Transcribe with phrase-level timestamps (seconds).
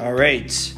[0.00, 0.74] All right.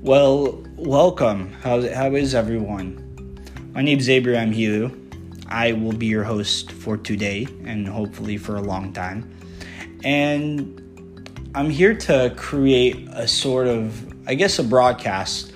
[0.00, 1.52] Well, welcome.
[1.62, 3.38] How, how is everyone?
[3.74, 4.90] My name is Abraham Hilu.
[5.46, 9.30] I will be your host for today and hopefully for a long time.
[10.04, 10.80] And
[11.54, 15.52] I'm here to create a sort of, I guess, a broadcast.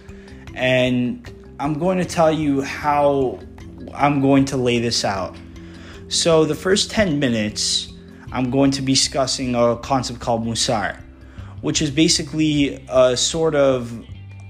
[0.54, 1.26] And
[1.58, 3.40] I'm going to tell you how
[3.94, 5.34] I'm going to lay this out.
[6.08, 7.94] So, the first 10 minutes,
[8.30, 11.00] I'm going to be discussing a concept called musar,
[11.66, 14.06] which is basically a sort of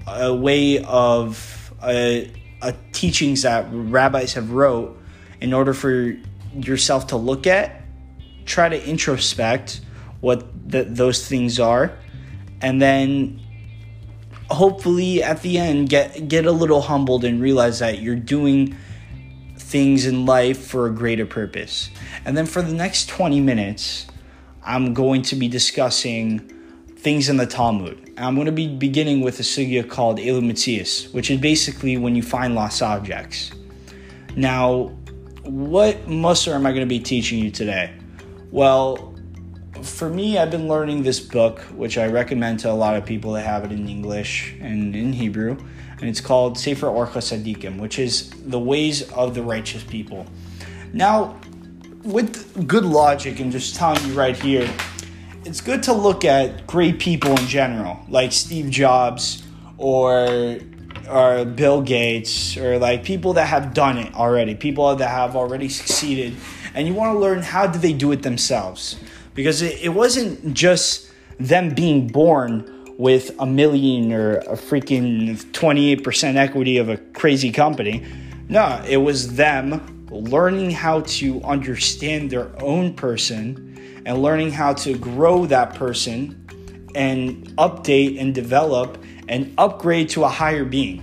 [0.06, 2.30] a way of a,
[2.60, 4.94] a teachings that rabbis have wrote
[5.40, 6.14] in order for
[6.52, 7.80] yourself to look at,
[8.44, 9.80] try to introspect
[10.20, 11.96] what the, those things are,
[12.60, 13.40] and then
[14.50, 18.76] hopefully at the end get get a little humbled and realize that you're doing
[19.56, 21.88] things in life for a greater purpose.
[22.26, 24.06] And then for the next 20 minutes,
[24.62, 26.52] I'm going to be discussing
[27.06, 28.14] things in the Talmud.
[28.18, 32.16] I'm going to be beginning with a sugya called Elu Mitzias, which is basically when
[32.16, 33.52] you find lost objects.
[34.34, 34.86] Now,
[35.44, 37.92] what mussar am I going to be teaching you today?
[38.50, 39.14] Well,
[39.82, 43.34] for me, I've been learning this book, which I recommend to a lot of people
[43.34, 45.56] that have it in English and in Hebrew,
[46.00, 50.26] and it's called Sefer Orchos Tzaddikim, which is the ways of the righteous people.
[50.92, 51.38] Now,
[52.02, 54.68] with good logic and just telling you right here,
[55.46, 59.44] it's good to look at great people in general, like Steve Jobs
[59.78, 60.58] or
[61.08, 65.68] or Bill Gates or like people that have done it already, people that have already
[65.68, 66.34] succeeded,
[66.74, 68.98] and you want to learn how did they do it themselves
[69.34, 76.36] because it, it wasn't just them being born with a million or a freaking 28%
[76.36, 78.04] equity of a crazy company.
[78.48, 83.65] No, it was them learning how to understand their own person
[84.06, 88.96] and learning how to grow that person and update and develop
[89.28, 91.02] and upgrade to a higher being.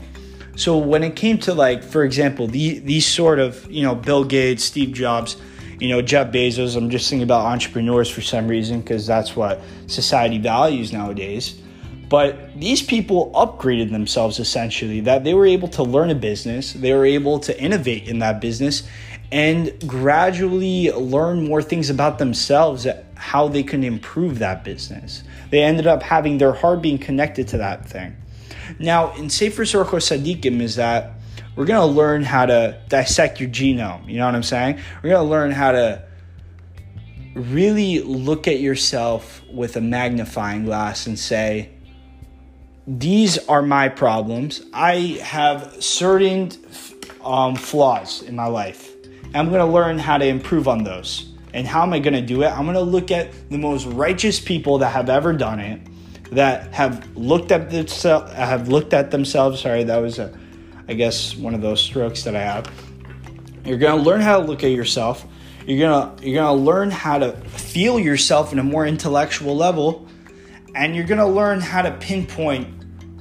[0.55, 4.23] So when it came to like, for example, the, these sort of, you know, Bill
[4.23, 5.35] Gates, Steve Jobs,
[5.79, 9.59] you know, Jeff Bezos, I'm just thinking about entrepreneurs for some reason because that's what
[9.87, 11.59] society values nowadays.
[12.07, 16.93] But these people upgraded themselves essentially, that they were able to learn a business, they
[16.93, 18.83] were able to innovate in that business,
[19.33, 22.85] and gradually learn more things about themselves,
[23.15, 25.23] how they can improve that business.
[25.49, 28.15] They ended up having their heart being connected to that thing.
[28.77, 31.13] Now, in Sefer Orchos Tzaddikim is that
[31.55, 34.07] we're to learn how to dissect your genome.
[34.07, 34.79] You know what I'm saying?
[35.01, 36.03] We're to learn how to
[37.33, 41.71] really look at yourself with a magnifying glass and say,
[42.85, 44.61] these are my problems.
[44.73, 46.51] I have certain
[47.23, 48.92] um, flaws in my life.
[49.33, 51.29] I'm going to learn how to improve on those.
[51.53, 52.47] And how am I going to do it?
[52.47, 55.81] I'm going to look at the most righteous people that have ever done it,
[56.31, 59.61] that have looked at themselves, have looked at themselves.
[59.61, 60.35] Sorry, that was a,
[60.87, 62.71] I guess one of those strokes that I have.
[63.65, 65.25] You're going to learn how to look at yourself.
[65.65, 69.55] You're going to you're going to learn how to feel yourself in a more intellectual
[69.55, 70.07] level
[70.75, 72.67] and you're going to learn how to pinpoint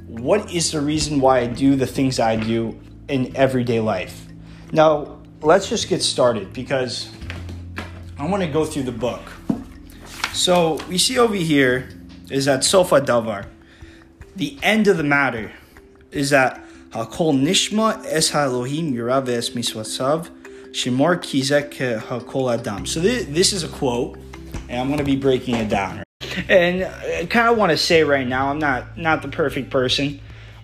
[0.06, 4.26] what is the reason why I do the things I do in everyday life.
[4.72, 7.10] Now, let's just get started because
[8.18, 9.20] I want to go through the book.
[10.32, 11.88] So, we see over here
[12.30, 13.46] is that Sofa Davar.
[14.36, 15.52] The end of the matter
[16.10, 20.30] is that Hakol Nishma Es Elohim Yirav Es Miswasav
[20.70, 22.86] Shemar Kizek Hakol Adam.
[22.86, 24.16] So, this, this is a quote,
[24.68, 26.02] and I'm going to be breaking it down.
[26.48, 30.18] And I kind of want to say right now, I'm not not the perfect person.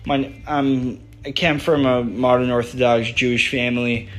[0.05, 4.09] My, I'm I came from a modern Orthodox Jewish family,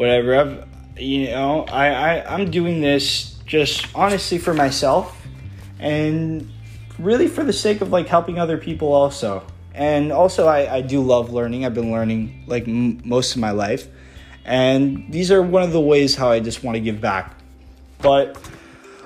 [0.00, 0.34] whatever.
[0.34, 0.66] I've
[0.98, 5.14] you know I, I I'm doing this just honestly for myself,
[5.78, 6.50] and
[6.98, 9.44] really for the sake of like helping other people also.
[9.72, 11.64] And also, I, I do love learning.
[11.64, 13.86] I've been learning like m- most of my life.
[14.44, 17.34] And these are one of the ways how I just want to give back.
[18.02, 18.36] But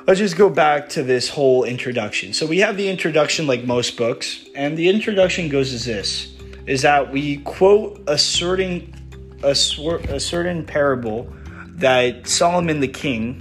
[0.06, 2.32] let's just go back to this whole introduction.
[2.32, 6.34] So we have the introduction like most books, and the introduction goes as this
[6.66, 9.03] is that we quote a certain
[9.42, 11.32] a, a certain parable
[11.76, 13.40] that Solomon the king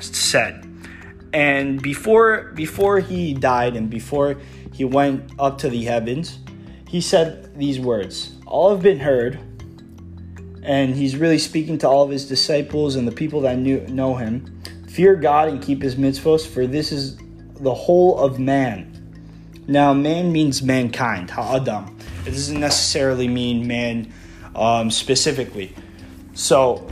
[0.00, 0.66] said.
[1.32, 4.40] And before before he died and before
[4.72, 6.38] he went up to the heavens,
[6.88, 8.32] he said these words.
[8.46, 9.38] All have been heard,
[10.62, 14.16] and he's really speaking to all of his disciples and the people that knew, know
[14.16, 14.60] him
[14.90, 17.16] Fear God and keep his mitzvos, for this is
[17.60, 18.88] the whole of man.
[19.68, 21.96] Now, man means mankind, ha'adam.
[22.26, 24.12] It doesn't necessarily mean man
[24.60, 25.74] um, specifically.
[26.34, 26.86] So,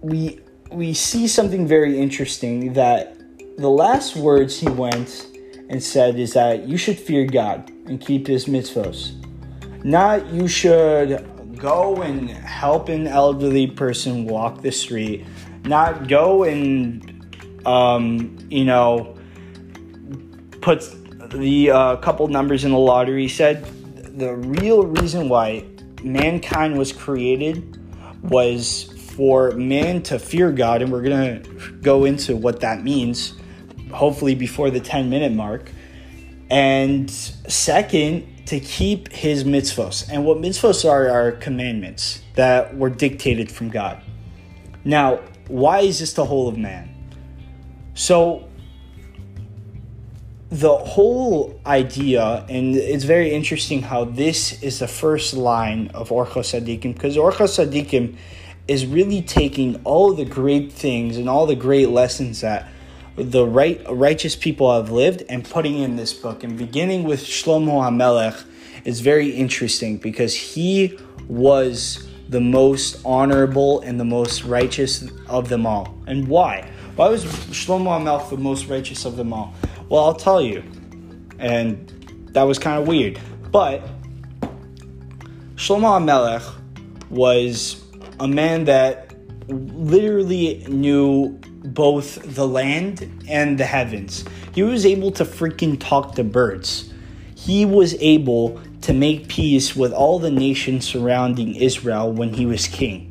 [0.00, 0.38] we
[0.70, 3.16] we see something very interesting that
[3.58, 5.26] the last words he went
[5.68, 9.16] and said is that you should fear God and keep his mitzvos.
[9.84, 11.26] Not you should
[11.58, 15.26] go and help an elderly person walk the street.
[15.64, 19.16] Not go and, um, you know,
[20.60, 20.84] put
[21.32, 23.22] the uh, couple numbers in the lottery.
[23.22, 23.64] He said
[24.18, 25.64] the real reason why
[26.04, 27.78] mankind was created
[28.22, 33.34] was for man to fear God, and we're going to go into what that means,
[33.92, 35.70] hopefully before the 10 minute mark.
[36.50, 40.08] And second, to keep his mitzvos.
[40.10, 44.02] And what mitzvos are are commandments that were dictated from God.
[44.84, 46.88] Now, why is this the whole of man?
[47.94, 48.48] So,
[50.50, 56.50] the whole idea, and it's very interesting how this is the first line of Orchos
[56.50, 58.16] Tzaddikim, because Orchos Tzaddikim
[58.66, 62.68] is really taking all the great things and all the great lessons that
[63.16, 66.42] the right righteous people have lived and putting in this book.
[66.42, 68.44] And beginning with Shlomo HaMelech
[68.84, 70.98] is very interesting because he
[71.28, 75.94] was the most honorable and the most righteous of them all.
[76.06, 76.70] And why?
[76.96, 79.54] Why was Shlomo HaMelech the most righteous of them all?
[79.88, 80.62] Well, I'll tell you.
[81.38, 81.88] And
[82.32, 83.18] that was kind of weird.
[83.50, 83.82] But
[85.56, 86.54] Shlomo HaMelech
[87.10, 87.82] was
[88.18, 89.14] a man that
[89.48, 94.24] literally knew both the land and the heavens.
[94.54, 96.92] He was able to freaking talk to birds.
[97.34, 102.66] He was able to make peace with all the nations surrounding Israel when he was
[102.66, 103.09] king.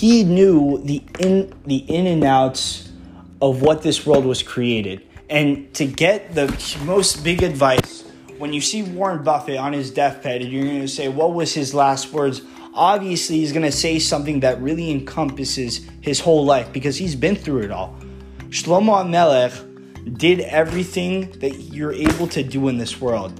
[0.00, 2.90] He knew the in the in and outs
[3.42, 5.06] of what this world was created.
[5.28, 6.46] And to get the
[6.86, 8.04] most big advice,
[8.38, 11.52] when you see Warren Buffett on his deathbed and you're going to say, What was
[11.52, 12.40] his last words?
[12.72, 17.36] Obviously, he's going to say something that really encompasses his whole life because he's been
[17.36, 17.94] through it all.
[18.48, 19.52] Shlomo Melech
[20.16, 23.38] did everything that you're able to do in this world.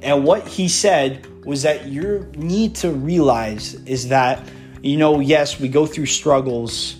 [0.00, 4.46] And what he said was that you need to realize is that,
[4.82, 6.96] you know, yes, we go through struggles.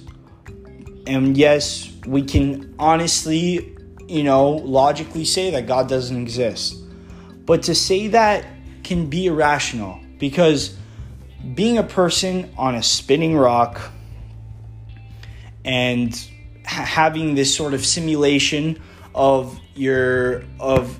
[1.06, 3.76] And yes, we can honestly,
[4.06, 6.76] you know, logically say that God doesn't exist.
[7.44, 8.46] But to say that
[8.84, 10.76] can be irrational because
[11.54, 13.80] being a person on a spinning rock
[15.64, 16.14] and
[16.64, 18.80] having this sort of simulation
[19.14, 20.98] of your of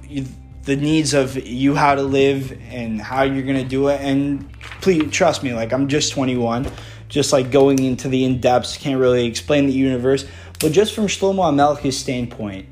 [0.63, 4.01] the needs of you how to live and how you're gonna do it.
[4.01, 4.51] And
[4.81, 6.67] please trust me like i'm just 21
[7.09, 10.25] just like going into the in-depths can't really explain the universe.
[10.61, 12.67] But just from shlomo hamelech's standpoint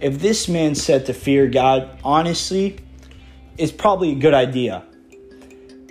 [0.00, 2.78] if this man said to fear god honestly
[3.60, 4.82] it's probably a good idea.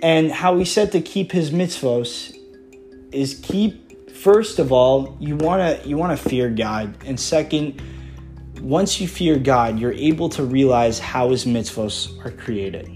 [0.02, 2.36] And how he said to keep his mitzvos
[3.12, 6.96] is keep first of all you want to you want to fear god.
[7.04, 7.80] And second
[8.60, 12.88] once you fear God, you're able to realize how his mitzvos are created.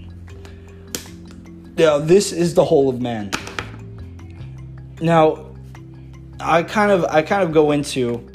[1.77, 3.31] Now, this is the whole of man.
[5.01, 5.51] Now,
[6.39, 8.25] I kind of I kind of go into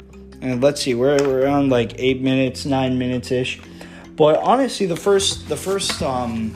[0.41, 3.61] and let's see, we're we're on like eight minutes, nine minutes ish.
[4.15, 6.53] But honestly, the first the first um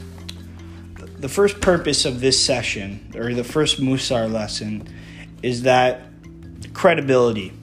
[1.20, 4.88] the first purpose of this session or the first Musar lesson
[5.42, 6.02] is that
[6.74, 7.54] credibility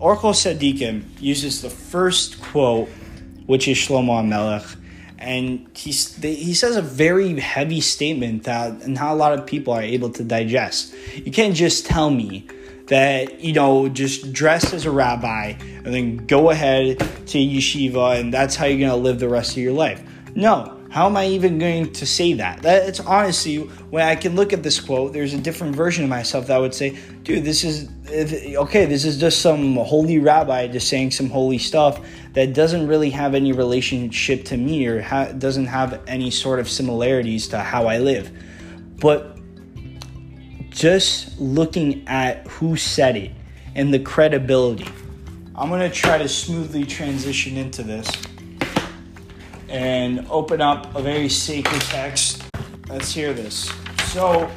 [0.00, 2.88] Orchos Tzaddikim uses the first quote,
[3.44, 4.64] which is Shlomo Melech,
[5.18, 9.82] and he's, he says a very heavy statement that not a lot of people are
[9.82, 10.94] able to digest.
[11.14, 12.46] You can't just tell me
[12.86, 18.32] that, you know, just dress as a rabbi and then go ahead to yeshiva and
[18.32, 20.02] that's how you're going to live the rest of your life.
[20.34, 22.62] No, how am I even going to say that?
[22.62, 26.48] That's honestly, when I can look at this quote, there's a different version of myself
[26.48, 27.88] that would say, dude, this is,
[28.56, 32.00] okay, this is just some holy rabbi just saying some holy stuff
[32.32, 36.68] that doesn't really have any relationship to me or ha- doesn't have any sort of
[36.68, 38.32] similarities to how I live.
[38.98, 39.38] But
[40.70, 43.30] just looking at who said it
[43.76, 44.88] and the credibility,
[45.54, 48.10] I'm going to try to smoothly transition into this
[49.70, 52.42] and open up a very sacred text.
[52.88, 53.72] Let's hear this.
[54.12, 54.50] So,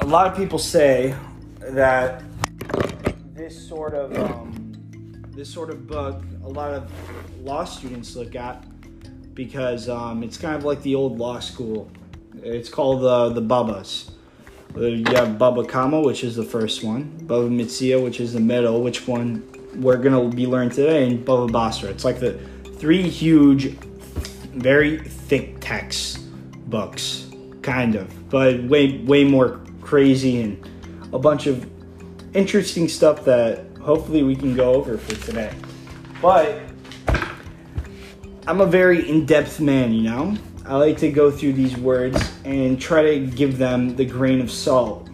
[0.00, 1.14] a lot of people say
[1.60, 2.22] that
[3.34, 6.90] this sort of um, this sort of book, a lot of
[7.42, 8.62] law students look at
[9.34, 11.90] because um, it's kind of like the old law school.
[12.42, 14.10] It's called uh, the Babas.
[14.76, 18.40] Uh, you have Baba Kama, which is the first one, Baba Metzia, which is the
[18.40, 19.42] middle, which one
[19.76, 21.88] we're gonna be learning today, and Baba Basra.
[21.88, 22.38] It's like the
[22.80, 23.76] three huge,
[24.54, 26.18] very thick text
[26.70, 27.28] books,
[27.60, 30.66] kind of, but way way more crazy and
[31.12, 31.68] a bunch of
[32.34, 35.54] interesting stuff that hopefully we can go over for today.
[36.22, 36.62] But
[38.46, 40.36] I'm a very in depth man, you know?
[40.64, 44.50] I like to go through these words and try to give them the grain of
[44.50, 45.10] salt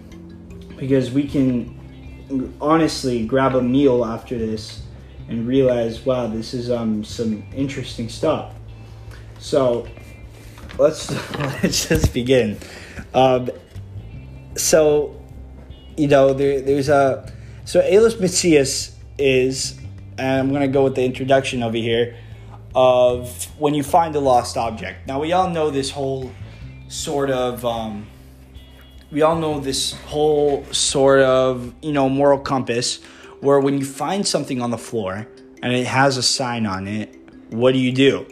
[0.77, 4.83] because we can honestly grab a meal after this
[5.29, 8.55] and realize, wow, this is um, some interesting stuff.
[9.39, 9.87] So
[10.79, 11.11] let's
[11.63, 12.59] let's just begin.
[13.15, 13.51] Um,
[14.57, 15.21] so
[15.97, 17.33] you know, there, there's a
[17.65, 19.79] so Elos Mitzias is,
[20.19, 22.17] I'm gonna go with the introduction over here
[22.75, 25.07] of when you find a lost object.
[25.07, 26.31] Now we all know this whole
[26.89, 27.65] sort of.
[27.65, 28.07] Um,
[29.13, 33.01] we all know this whole sort of you know moral compass
[33.41, 35.27] where when you find something on the floor
[35.63, 37.15] and it has a sign on it
[37.51, 38.27] what do you do?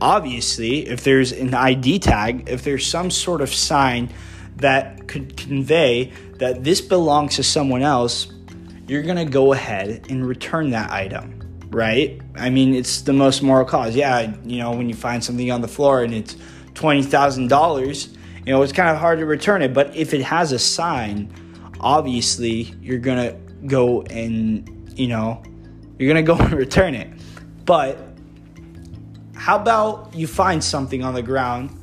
[0.00, 4.12] Obviously if there's an id tag if there's some sort of sign
[4.56, 8.32] that could convey that this belongs to someone else
[8.88, 11.38] you're to go ahead and return that item
[11.70, 12.20] right?
[12.34, 13.94] I mean it's the most moral cause.
[13.94, 16.36] Yeah you know when you find something on the floor and it's
[16.74, 19.72] $20000 you know, it's kind of hard to return it.
[19.72, 21.32] But if it has a sign,
[21.80, 25.42] obviously you're gonna go and you know,
[25.98, 27.08] you're gonna go and return it.
[27.64, 27.98] But
[29.34, 31.78] how about you find something on the ground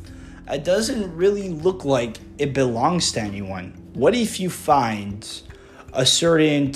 [0.45, 3.74] that doesn't really look like it belongs to anyone?
[3.93, 5.27] What if you find
[5.93, 6.74] a certain,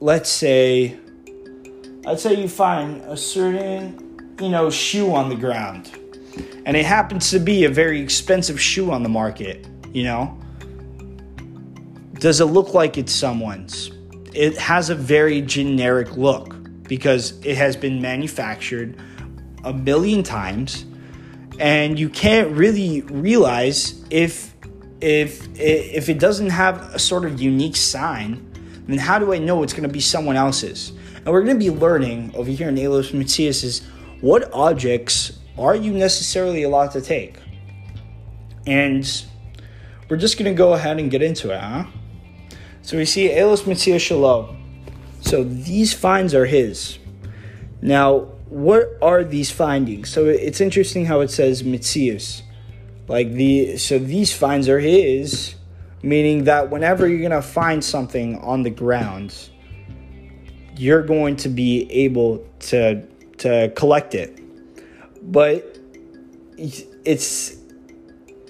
[0.00, 0.98] let's say,
[2.04, 5.90] let's say you find a certain, you know, shoe on the ground
[6.66, 10.38] and it happens to be a very expensive shoe on the market, you know?
[12.14, 13.90] Does it look like it's someone's?
[14.34, 18.96] It has a very generic look because it has been manufactured
[19.64, 20.84] a million times
[21.58, 24.52] and you can't really realize if
[25.00, 28.50] if if it doesn't have a sort of unique sign
[28.86, 30.92] then how do I know it's going to be someone else's?
[31.16, 33.80] And we're going to be learning over here in Elos Mitzias is
[34.20, 37.38] what objects are you necessarily allowed to take?
[38.66, 39.24] And
[40.08, 41.84] we're just going to go ahead and get into it, huh?
[42.84, 44.56] So we see Elos Mitzia Shalom.
[45.20, 46.98] So these finds are his.
[47.82, 50.08] Now, what are these findings?
[50.08, 52.42] So it's interesting how it says Mitzias.
[53.08, 55.56] Like the so these finds are his,
[56.02, 59.34] meaning that whenever you're gonna find something on the ground,
[60.76, 63.02] you're going to be able to
[63.38, 64.44] to collect it
[65.24, 65.78] but
[66.56, 67.56] it's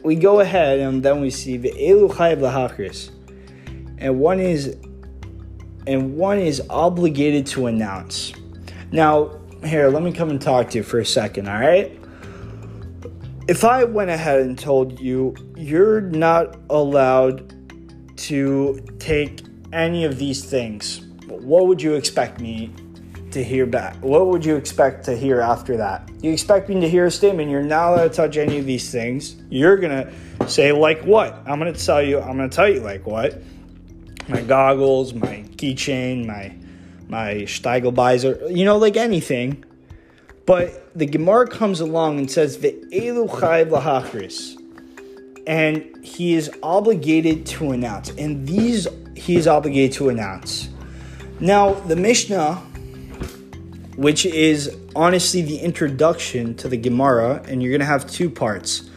[0.03, 3.11] we go ahead and then we see the elu chayv lahakris,
[3.99, 4.77] and one is
[5.87, 8.33] and one is obligated to announce.
[8.91, 11.99] Now, here, let me come and talk to you for a second, all right?
[13.47, 17.55] If I went ahead and told you you're not allowed
[18.19, 22.73] to take any of these things, what would you expect me
[23.33, 23.97] to hear back?
[23.97, 26.09] What would you expect to hear after that?
[26.23, 28.91] You expect me to hear a statement, you're not allowed to touch any of these
[28.91, 29.37] things.
[29.51, 30.11] You're gonna
[30.47, 31.35] say, like what?
[31.45, 33.43] I'm gonna tell you, I'm gonna tell you like what?
[34.29, 36.55] My goggles, my keychain, my
[37.09, 39.65] my Steigelbeiser, you know, like anything.
[40.47, 44.61] But the Gemara comes along and says, the Elu Chayv Lahachris.
[45.47, 48.11] And he is obligated to announce.
[48.11, 50.69] And these he is obligated to announce.
[51.41, 52.63] Now, the Mishnah
[53.97, 58.91] which is honestly the introduction to the Gemara, and you're gonna have two parts.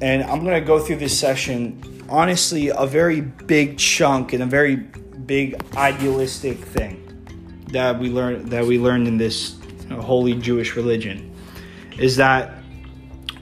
[0.00, 4.76] And I'm gonna go through this session, honestly, a very big chunk and a very
[4.76, 7.02] big idealistic thing
[7.72, 11.34] that we learned that we learned in this you know, holy Jewish religion
[11.98, 12.52] is that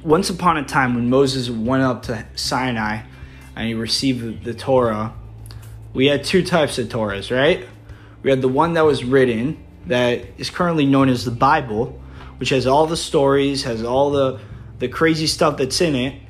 [0.03, 3.01] once upon a time when Moses went up to Sinai
[3.57, 5.15] and he received the Torah,
[5.93, 7.67] we had two types of Torahs, right?
[8.23, 12.01] We had the one that was written, that is currently known as the Bible,
[12.39, 14.41] which has all the stories, has all the
[14.79, 16.21] the crazy stuff that's in it.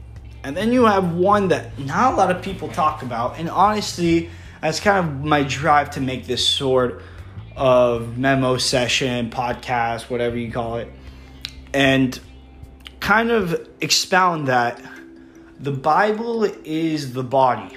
[0.45, 3.39] And then you have one that not a lot of people talk about.
[3.39, 7.03] And honestly, that's kind of my drive to make this sort
[7.57, 10.93] of memo session, podcast, whatever you call it.
[11.73, 12.19] And
[13.01, 14.81] kind of expound that
[15.59, 17.77] the Bible is the body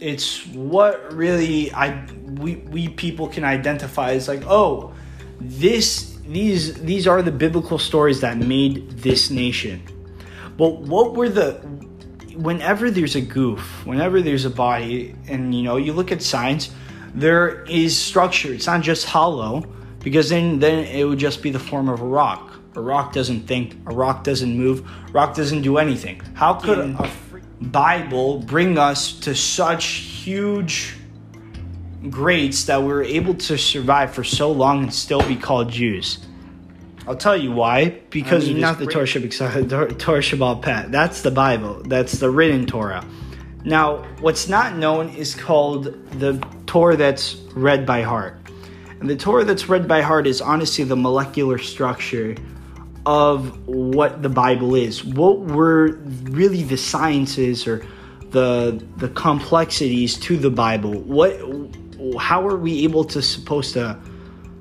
[0.00, 4.92] it's what really I we we people can identify as like oh
[5.40, 9.82] this these these are the biblical stories that made this nation.
[10.56, 11.60] But what were the
[12.36, 16.70] whenever there's a goof, whenever there's a body, and you know, you look at science,
[17.14, 18.52] there is structure.
[18.52, 19.64] It's not just hollow,
[20.00, 22.54] because then then it would just be the form of a rock.
[22.76, 26.20] A rock doesn't think, a rock doesn't move, rock doesn't do anything.
[26.34, 27.10] How could a
[27.60, 30.94] Bible bring us to such huge
[32.08, 36.18] greats that we were able to survive for so long and still be called Jews.
[37.06, 38.00] I'll tell you why.
[38.10, 40.86] Because I mean, not the Torah Shabbat, Torah Shebaal Peh.
[40.88, 41.82] That's the Bible.
[41.84, 43.04] That's the written Torah.
[43.64, 45.84] Now, what's not known is called
[46.18, 48.36] the Torah that's read by heart.
[49.00, 52.36] And the Torah that's read by heart is honestly the molecular structure
[53.06, 55.04] of what the Bible is.
[55.04, 57.86] What were really the sciences or
[58.30, 60.92] the the complexities to the Bible?
[61.00, 61.40] What
[62.18, 63.98] how are we able to supposed to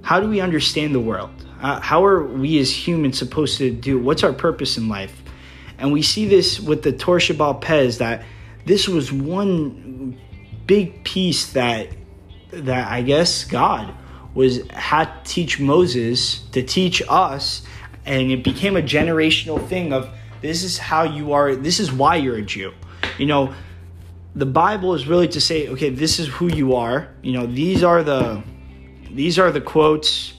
[0.01, 1.31] how do we understand the world?
[1.59, 3.99] Uh, how are we as humans supposed to do?
[3.99, 5.21] What's our purpose in life?
[5.77, 8.23] And we see this with the Torah Shebaal Peh that
[8.65, 10.17] this was one
[10.65, 11.89] big piece that
[12.51, 13.93] that I guess God
[14.33, 17.63] was had to teach Moses to teach us,
[18.05, 20.09] and it became a generational thing of
[20.41, 21.55] this is how you are.
[21.55, 22.73] This is why you're a Jew.
[23.17, 23.53] You know,
[24.35, 27.09] the Bible is really to say, okay, this is who you are.
[27.21, 28.41] You know, these are the
[29.11, 30.33] these are the quotes,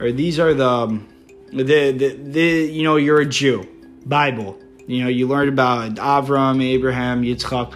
[0.00, 1.08] or these are the um,
[1.52, 3.66] the the, the you know you're a Jew.
[4.06, 4.58] Bible.
[4.86, 7.74] You know, you learn about Avram, Abraham, Yitzchak,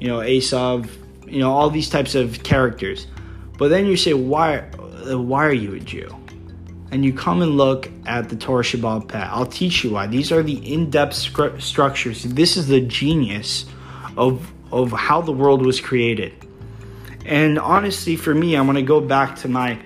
[0.00, 0.88] you know, Esav,
[1.26, 3.06] you know, all these types of characters.
[3.58, 4.60] But then you say, why,
[5.06, 6.14] why are you a Jew?
[6.90, 9.14] And you come and look at the Torah Shabbat.
[9.14, 10.06] I'll teach you why.
[10.06, 11.14] These are the in-depth
[11.62, 12.22] structures.
[12.24, 13.66] This is the genius
[14.16, 16.32] of of how the world was created.
[17.24, 19.78] And honestly, for me, I'm gonna go back to my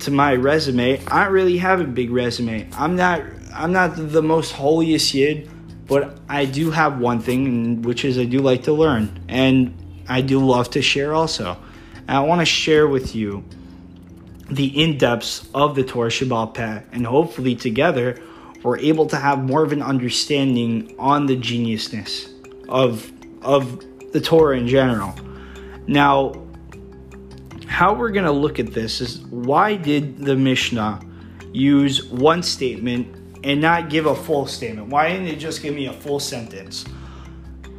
[0.00, 1.04] to my resume.
[1.06, 2.68] I don't really have a big resume.
[2.74, 5.50] I'm not I'm not the most holiest yid,
[5.86, 9.74] but I do have one thing, which is I do like to learn, and
[10.08, 11.56] I do love to share also.
[11.96, 13.44] And I want to share with you
[14.50, 18.20] the in depths of the Torah Shabbat and hopefully together
[18.62, 22.28] we're able to have more of an understanding on the geniusness
[22.68, 23.10] of
[23.42, 25.14] of the Torah in general.
[25.86, 26.46] Now,
[27.70, 31.00] how we're going to look at this is why did the Mishnah
[31.52, 34.88] use one statement and not give a full statement?
[34.88, 36.84] Why didn't it just give me a full sentence?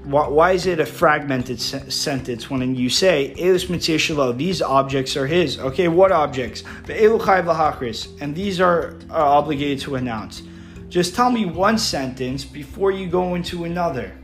[0.05, 5.59] Why, why is it a fragmented se- sentence when you say, these objects are his?
[5.59, 6.63] Okay, what objects?
[6.87, 10.41] And these are, are obligated to announce.
[10.87, 14.17] Just tell me one sentence before you go into another.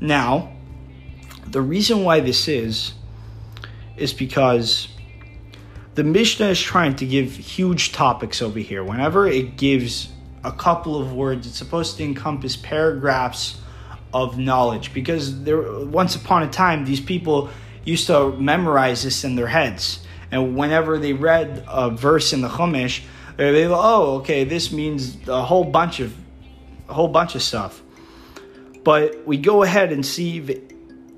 [0.00, 0.52] Now,
[1.48, 2.92] the reason why this is,
[3.98, 4.88] is because
[5.94, 8.84] the Mishnah is trying to give huge topics over here.
[8.84, 10.10] Whenever it gives
[10.44, 13.60] a couple of words, it's supposed to encompass paragraphs
[14.14, 14.94] of knowledge.
[14.94, 17.50] Because there once upon a time these people
[17.84, 20.00] used to memorize this in their heads.
[20.30, 23.02] And whenever they read a verse in the chumash
[23.36, 26.14] they go oh okay this means a whole bunch of
[26.88, 27.82] a whole bunch of stuff.
[28.84, 30.40] But we go ahead and see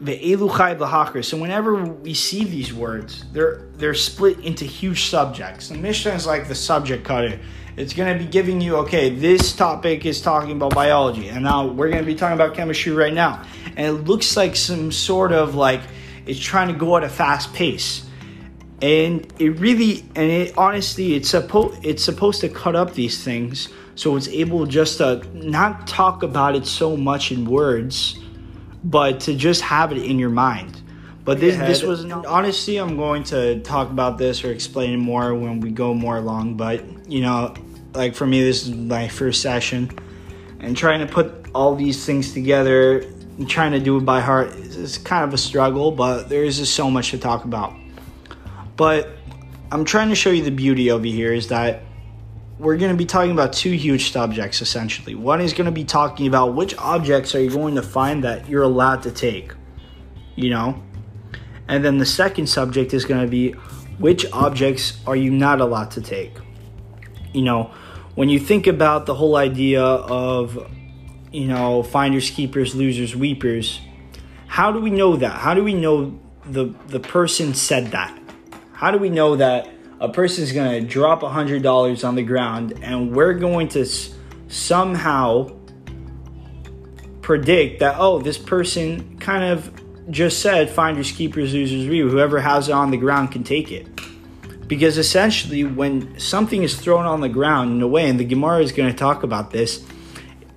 [0.00, 1.24] the eluchai v'hakar.
[1.24, 5.68] So whenever we see these words, they're they're split into huge subjects.
[5.68, 7.38] The Mishnah is like the subject cutter.
[7.76, 9.10] It's going to be giving you okay.
[9.10, 12.92] This topic is talking about biology, and now we're going to be talking about chemistry
[12.92, 13.44] right now.
[13.76, 15.80] And it looks like some sort of like
[16.26, 18.06] it's trying to go at a fast pace.
[18.82, 23.68] And it really, and it honestly, it's supposed it's supposed to cut up these things
[24.00, 28.18] so it's able just to not talk about it so much in words,
[28.82, 30.80] but to just have it in your mind.
[31.24, 35.34] But this this was honestly I'm going to talk about this or explain it more
[35.34, 36.56] when we go more along.
[36.56, 37.54] But you know,
[37.92, 39.90] like for me, this is my first session,
[40.60, 43.00] and trying to put all these things together
[43.38, 45.92] and trying to do it by heart is kind of a struggle.
[45.92, 47.74] But there is just so much to talk about.
[48.76, 49.10] But
[49.70, 51.82] I'm trying to show you the beauty over here is that
[52.60, 55.14] we're going to be talking about two huge subjects essentially.
[55.14, 58.50] One is going to be talking about which objects are you going to find that
[58.50, 59.54] you're allowed to take,
[60.36, 60.82] you know?
[61.68, 63.52] And then the second subject is going to be
[63.98, 66.34] which objects are you not allowed to take.
[67.32, 67.72] You know,
[68.14, 70.70] when you think about the whole idea of,
[71.32, 73.80] you know, finders, keepers, losers, weepers,
[74.48, 75.32] how do we know that?
[75.32, 78.18] How do we know the the person said that?
[78.72, 79.68] How do we know that
[80.00, 84.14] a person is going to drop $100 on the ground and we're going to s-
[84.48, 85.50] somehow
[87.20, 89.70] predict that, oh, this person kind of
[90.10, 92.08] just said finders, keepers, losers, review.
[92.08, 93.88] Whoever has it on the ground can take it.
[94.66, 98.62] Because essentially, when something is thrown on the ground in a way, and the Gemara
[98.62, 99.84] is going to talk about this,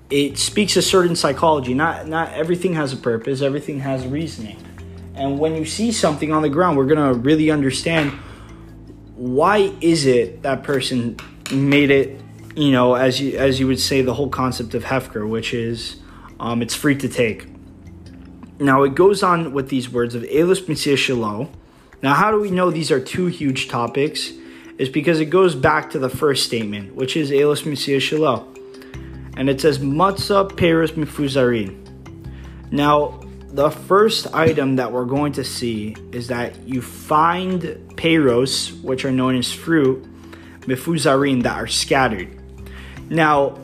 [0.10, 1.74] it speaks a certain psychology.
[1.74, 3.42] Not not everything has a purpose.
[3.42, 4.58] Everything has reasoning.
[5.16, 8.14] And when you see something on the ground, we're going to really understand
[9.24, 11.18] why is it that person
[11.52, 12.20] made it
[12.56, 15.98] you know as you as you would say the whole concept of hefker which is
[16.40, 17.48] um, it's free to take
[18.60, 21.50] now it goes on with these words of elus mitzvah shalo
[22.02, 24.34] now how do we know these are two huge topics
[24.78, 28.48] is because it goes back to the first statement, which is Elos Misia Shiloh.
[29.38, 31.80] And it says Matzah Peros Mifuzarin.
[32.72, 33.20] Now,
[33.54, 37.62] the first item that we're going to see is that you find
[37.96, 40.04] peros, which are known as fruit,
[40.62, 42.28] mifuzarin, that are scattered.
[43.12, 43.60] Now,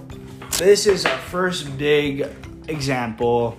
[0.60, 2.28] this is our first big
[2.68, 3.58] example.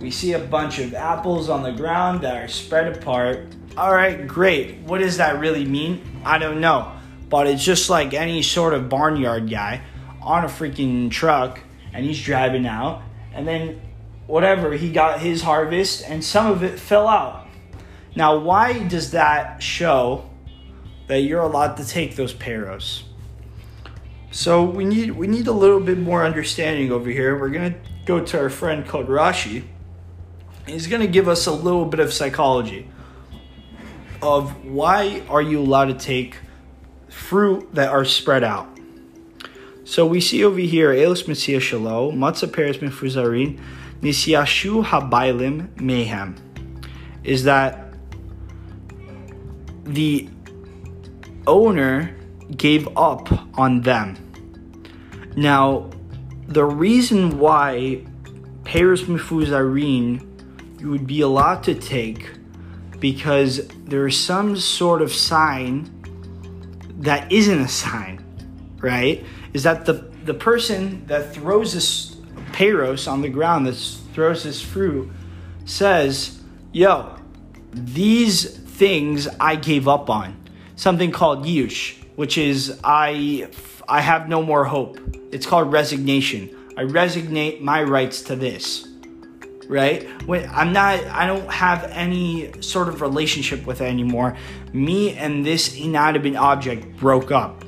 [0.00, 3.46] We see a bunch of apples on the ground that are spread apart.
[3.76, 4.78] All right, great.
[4.78, 6.20] What does that really mean?
[6.24, 6.90] I don't know.
[7.28, 9.82] But it's just like any sort of barnyard guy
[10.20, 11.60] on a freaking truck
[11.92, 13.02] and he's driving out
[13.32, 13.80] and then
[14.30, 17.46] whatever, he got his harvest and some of it fell out.
[18.16, 20.28] Now, why does that show
[21.06, 23.02] that you're allowed to take those peros?
[24.32, 27.38] So we need we need a little bit more understanding over here.
[27.38, 27.74] We're gonna
[28.06, 29.64] go to our friend called Rashi.
[30.66, 32.88] He's gonna give us a little bit of psychology
[34.22, 36.36] of why are you allowed to take
[37.08, 38.68] fruit that are spread out.
[39.84, 43.58] So we see over here, Elos Mitzias Shalom, Matzah Peres Mefuzarin,
[44.00, 46.36] Nisyashu Habailim Mayhem,
[47.22, 47.94] is that
[49.84, 50.28] the
[51.46, 52.16] owner
[52.56, 54.16] gave up on them.
[55.36, 55.90] Now,
[56.46, 58.04] the reason why
[58.64, 60.26] Peros Mifuzarin
[60.80, 62.30] you would be allowed to take
[62.98, 65.90] because there is some sort of sign
[67.00, 68.24] that isn't a sign,
[68.80, 69.24] right?
[69.52, 72.09] Is that the the person that throws this
[72.60, 73.76] peros on the ground, that
[74.12, 75.10] throws this fruit,
[75.64, 76.40] says,
[76.72, 77.16] "Yo,
[77.72, 80.36] these things I gave up on."
[80.76, 83.48] Something called yush, which is I
[83.88, 85.00] I have no more hope.
[85.32, 86.50] It's called resignation.
[86.76, 88.86] I resignate my rights to this.
[89.68, 90.08] Right?
[90.26, 94.36] When I'm not I don't have any sort of relationship with it anymore.
[94.72, 97.64] Me and this inanimate object broke up.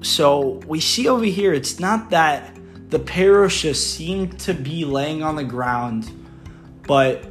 [0.00, 2.57] So we see over here, it's not that
[2.88, 6.10] the parosha seem to be laying on the ground,
[6.86, 7.24] but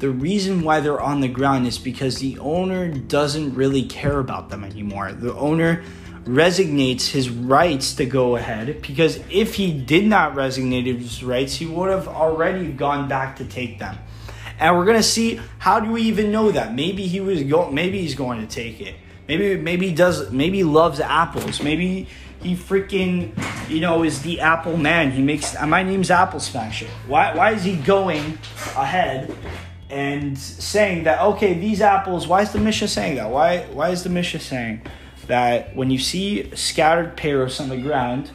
[0.00, 4.50] the reason why they're on the ground is because the owner doesn't really care about
[4.50, 5.12] them anymore.
[5.12, 5.82] The owner
[6.24, 11.66] resignates his rights to go ahead because if he did not resignate his rights, he
[11.66, 13.98] would have already gone back to take them.
[14.60, 16.74] And we're gonna see how do we even know that?
[16.74, 18.94] Maybe he was go maybe he's going to take it.
[19.26, 21.62] Maybe maybe he does maybe he loves apples.
[21.62, 22.08] Maybe
[22.42, 23.32] he freaking
[23.68, 25.10] you know is the apple man.
[25.10, 26.88] He makes my name's Apple Smasher.
[27.06, 28.38] Why why is he going
[28.76, 29.34] ahead
[29.90, 33.30] and saying that okay these apples why is the Mishnah saying that?
[33.30, 34.82] Why why is the Mishnah saying
[35.26, 38.30] that when you see scattered peros on the ground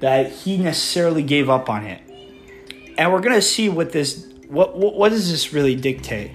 [0.00, 2.02] that he necessarily gave up on it?
[2.96, 6.32] And we're gonna see what this what what, what does this really dictate?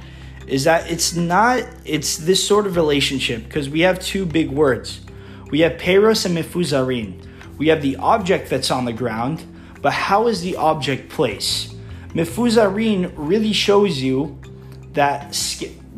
[0.50, 5.02] is that it's not it's this sort of relationship because we have two big words
[5.50, 7.26] we have peros and mifuzarin
[7.58, 9.46] we have the object that's on the ground
[9.82, 11.76] but how is the object placed?
[12.10, 14.40] Mifuzarin really shows you
[14.94, 15.38] that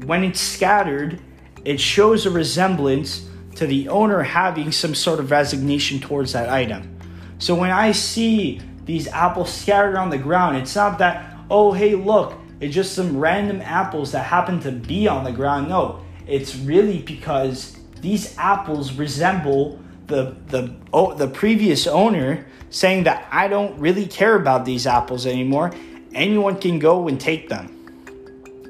[0.06, 1.20] when it's scattered
[1.64, 6.98] it shows a resemblance to the owner having some sort of resignation towards that item.
[7.40, 11.96] So when i see these apples scattered on the ground it's not that oh hey
[11.96, 15.70] look it's just some random apples that happen to be on the ground.
[15.70, 23.28] No, it's really because these apples resemble the the oh, the previous owner saying that
[23.32, 25.72] I don't really care about these apples anymore.
[26.14, 27.78] Anyone can go and take them.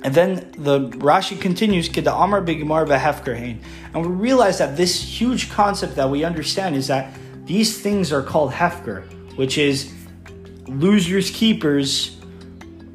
[0.04, 3.62] And then the Rashi continues, the Amar Bigmar Hefkerhain.
[3.94, 7.14] And we realize that this huge concept that we understand is that
[7.46, 9.04] these things are called Hefker,
[9.38, 9.94] which is
[10.68, 12.18] losers keepers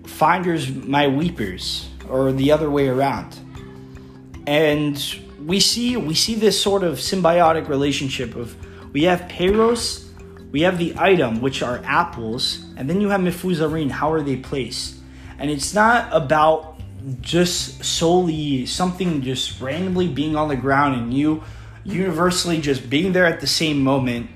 [0.05, 3.39] finders my weepers or the other way around
[4.47, 8.55] and we see we see this sort of symbiotic relationship of
[8.93, 10.07] we have peros
[10.53, 14.37] we have the item which are apples and then you have mifuzarin how are they
[14.37, 14.97] placed?
[15.39, 16.81] And it's not about
[17.21, 21.43] just solely something just randomly being on the ground and you
[21.85, 24.31] universally just being there at the same moment.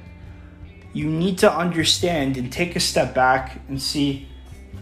[0.93, 4.29] You need to understand and take a step back and see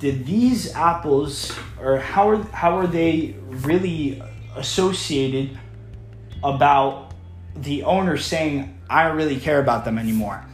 [0.00, 4.22] did these apples or how are how are they really
[4.56, 5.58] associated
[6.42, 7.14] about
[7.56, 10.44] the owner saying I don't really care about them anymore.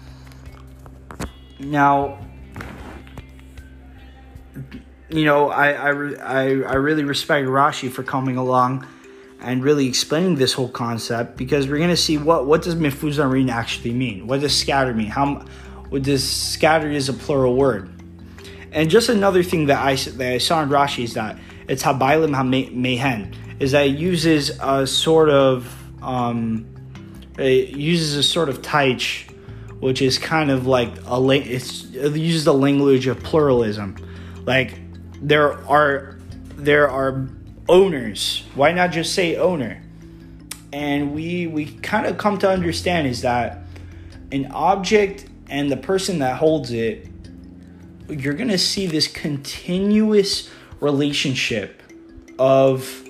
[1.59, 2.19] Now,
[5.09, 8.87] you know, I I, I, I really respect Rashi for coming along
[9.41, 13.93] and really explaining this whole concept because we're gonna see what what does mifuzarin actually
[13.93, 14.27] mean.
[14.27, 15.09] What does scatter mean?
[15.09, 15.45] How
[15.91, 17.91] what does scattered is a plural word?
[18.73, 22.35] And just another thing that I, that I saw in Rashi is that it's Habailim
[22.35, 26.67] HaMehen, is that it uses a sort of um,
[27.39, 29.31] it uses a sort of taich,
[29.81, 33.97] which is kind of like a it's it uses the language of pluralism.
[34.45, 34.79] Like
[35.21, 36.19] there are
[36.57, 37.29] there are
[37.69, 38.45] owners.
[38.55, 39.83] Why not just say owner?
[40.73, 43.59] And we we kind of come to understand is that
[44.33, 47.09] an object and the person that holds it,
[48.09, 51.81] you're gonna see this continuous relationship
[52.39, 53.04] of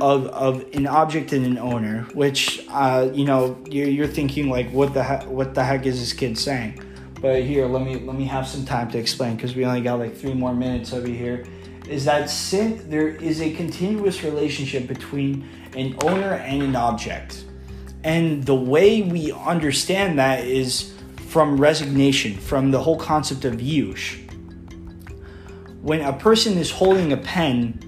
[0.00, 4.70] of, of an object and an owner, which uh, you know you're, you're thinking like,
[4.70, 6.82] what the heck, what the heck is this kid saying?
[7.20, 9.98] But here, let me let me have some time to explain because we only got
[9.98, 11.46] like three more minutes over here.
[11.88, 17.44] Is that since there is a continuous relationship between an owner and an object,
[18.02, 20.92] and the way we understand that is
[21.28, 24.22] from resignation, from the whole concept of yush.
[25.82, 27.78] When a person is holding a pen,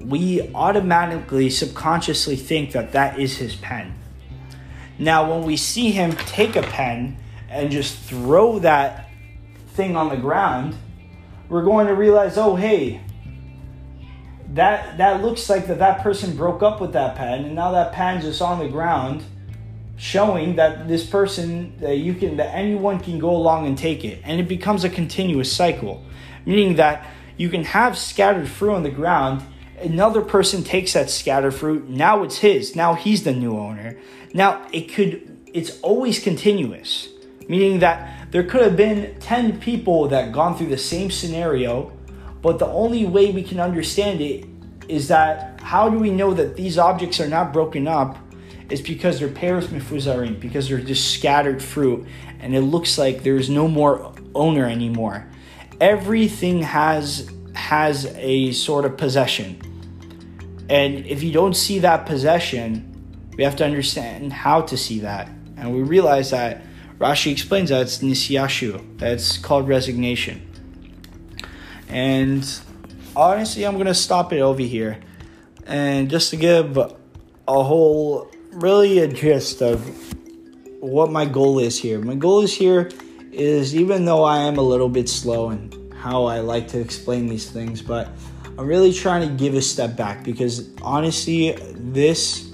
[0.00, 3.94] we automatically subconsciously think that that is his pen.
[4.98, 7.16] Now, when we see him take a pen
[7.48, 9.08] and just throw that
[9.68, 10.76] thing on the ground,
[11.48, 13.00] we're going to realize, oh, hey,
[14.54, 17.92] that that looks like that that person broke up with that pen, and now that
[17.92, 19.22] pen's just on the ground,
[19.96, 24.20] showing that this person that you can that anyone can go along and take it,
[24.24, 26.02] and it becomes a continuous cycle,
[26.46, 27.06] meaning that
[27.36, 29.42] you can have scattered fruit on the ground
[29.82, 32.76] another person takes that scatter fruit now it's his.
[32.76, 33.98] Now he's the new owner.
[34.34, 37.08] Now it could it's always continuous.
[37.48, 41.92] Meaning that there could have been 10 people that gone through the same scenario
[42.40, 44.46] but the only way we can understand it
[44.88, 48.18] is that how do we know that these objects are not broken up
[48.70, 52.06] is because they're pairs mifuzarim because they're just scattered fruit
[52.40, 55.26] and it looks like there's no more owner anymore.
[55.80, 59.60] Everything has has a sort of possession
[60.68, 65.28] and if you don't see that possession, we have to understand how to see that.
[65.56, 66.62] And we realize that
[66.98, 70.44] Rashi explains that it's nisyashu, that's called resignation.
[71.88, 72.44] And
[73.16, 75.00] honestly, I'm going to stop it over here.
[75.66, 76.88] And just to give a
[77.46, 79.80] whole, really a gist of
[80.80, 82.00] what my goal is here.
[82.00, 82.90] My goal is here
[83.32, 87.26] is even though I am a little bit slow in how I like to explain
[87.26, 88.08] these things, but
[88.58, 92.52] I'm really trying to give a step back because honestly, this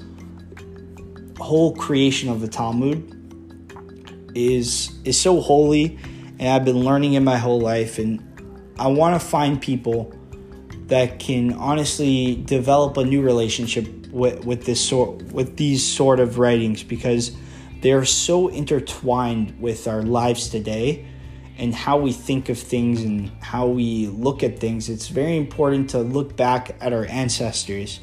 [1.38, 3.10] whole creation of the Talmud
[4.34, 5.98] is is so holy
[6.38, 8.20] and I've been learning it my whole life and
[8.78, 10.14] I want to find people
[10.88, 16.38] that can honestly develop a new relationship with, with this sort with these sort of
[16.38, 17.34] writings because
[17.80, 21.06] they're so intertwined with our lives today
[21.56, 25.90] and how we think of things and how we look at things, it's very important
[25.90, 28.00] to look back at our ancestors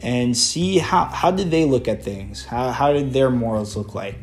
[0.00, 2.44] and see how, how did they look at things?
[2.44, 4.18] How, how did their morals look like?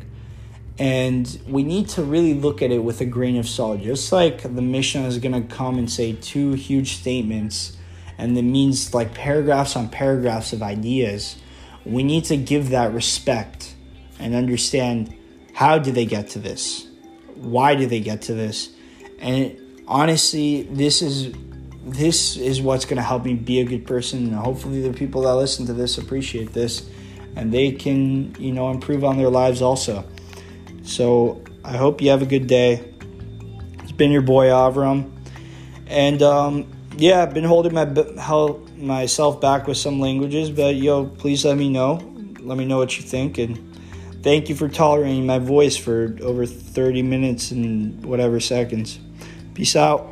[0.78, 3.80] And we need to really look at it with a grain of salt.
[3.80, 7.76] Just like the Mishnah is going to come and say two huge statements,
[8.18, 11.36] and it means like paragraphs on paragraphs of ideas,
[11.84, 13.74] we need to give that respect
[14.18, 15.14] and understand
[15.54, 16.86] how did they get to this?
[17.42, 18.70] Why do they get to this?
[19.18, 21.34] And honestly, this is
[21.84, 25.22] this is what's going to help me be a good person and hopefully the people
[25.22, 26.88] that listen to this appreciate this
[27.34, 30.04] and they can you know improve on their lives also.
[30.84, 32.84] So i hope you have a good day.
[33.80, 35.10] It's been your boy avram.
[35.88, 37.86] And um, yeah i've been holding my
[38.20, 41.94] held myself back with some languages but yo please let me know.
[42.40, 43.71] Let me know what you think and
[44.22, 49.00] Thank you for tolerating my voice for over 30 minutes and whatever seconds.
[49.54, 50.11] Peace out.